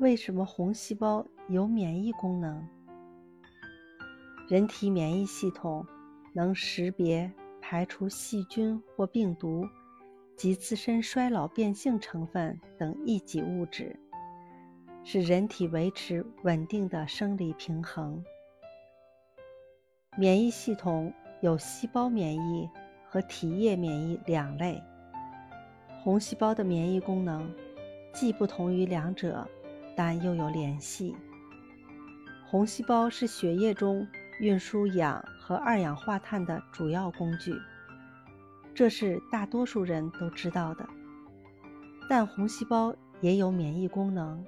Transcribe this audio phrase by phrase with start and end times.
[0.00, 2.66] 为什么红细胞有免疫功能？
[4.48, 5.86] 人体免疫系统
[6.32, 7.30] 能识别、
[7.60, 9.62] 排除细菌或病毒
[10.38, 13.94] 及自身衰老变性成分等异己物质，
[15.04, 18.24] 使人体维持稳定的生理平衡。
[20.16, 21.12] 免疫系统
[21.42, 22.66] 有细胞免疫
[23.06, 24.82] 和体液免疫两类。
[26.02, 27.54] 红细胞的免疫功能
[28.14, 29.46] 既不同于两者，
[30.00, 31.14] 但又有联系。
[32.46, 34.08] 红细胞是血液中
[34.38, 37.54] 运输氧和二氧化碳的主要工具，
[38.74, 40.88] 这是大多数人都知道的。
[42.08, 44.42] 但红细胞也有免疫功能，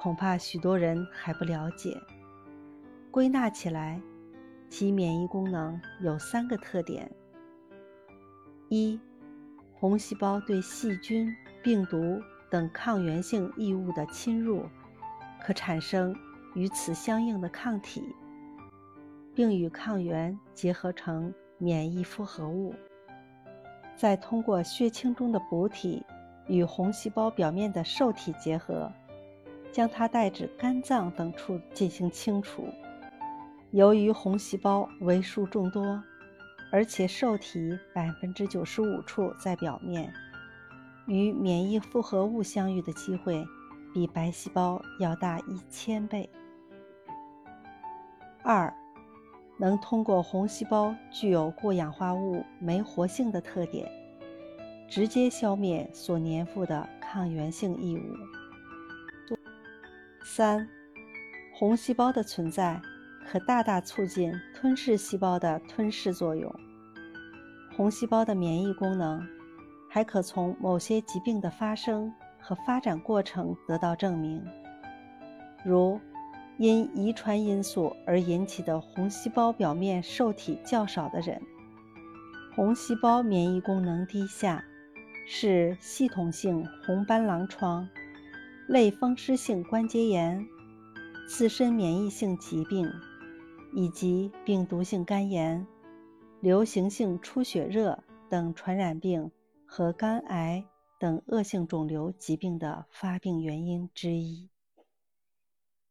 [0.00, 1.96] 恐怕许多人还不了解。
[3.08, 4.02] 归纳起来，
[4.68, 7.08] 其免疫功能有三个特点：
[8.68, 8.98] 一、
[9.74, 12.20] 红细胞对细菌、病毒
[12.52, 14.66] 等抗原性异物的侵入，
[15.40, 16.14] 可产生。
[16.54, 18.14] 与此相应的抗体，
[19.34, 22.74] 并与抗原结合成免疫复合物，
[23.96, 26.04] 再通过血清中的补体
[26.46, 28.92] 与红细胞表面的受体结合，
[29.72, 32.68] 将它带至肝脏等处进行清除。
[33.70, 36.04] 由于红细胞为数众多，
[36.70, 40.12] 而且受体百分之九十五处在表面，
[41.06, 43.44] 与免疫复合物相遇的机会
[43.92, 46.28] 比白细胞要大一千倍。
[48.42, 48.72] 二，
[49.58, 53.90] 能通过红细胞具有过氧化物酶活性的特点，
[54.88, 58.02] 直接消灭所粘附的抗原性异物。
[60.24, 60.68] 三，
[61.54, 62.80] 红细胞的存在
[63.26, 66.52] 可大大促进吞噬细胞的吞噬作用。
[67.76, 69.26] 红细胞的免疫功能
[69.92, 72.10] 还可从某些疾病的发生
[72.40, 74.42] 和发展过程得到证明，
[75.62, 76.00] 如。
[76.58, 81.40] 因遗传因素而引起的红细胞表面受体较少的人，
[82.54, 84.62] 红细胞免疫功能低下，
[85.26, 87.88] 是系统性红斑狼疮、
[88.68, 90.46] 类风湿性关节炎、
[91.26, 92.88] 自身免疫性疾病
[93.72, 95.66] 以及病毒性肝炎、
[96.40, 99.28] 流行性出血热等传染病
[99.74, 100.66] 和肝癌
[101.00, 104.50] 等恶性肿瘤疾病的发病原因之一。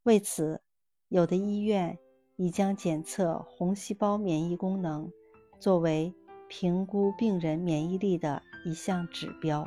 [0.03, 0.61] 为此，
[1.07, 1.97] 有的医院
[2.35, 5.11] 已将检测红细胞免疫功能
[5.59, 6.13] 作为
[6.47, 9.65] 评估病人免疫力的一项指标。